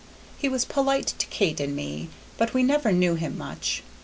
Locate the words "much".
3.37-3.83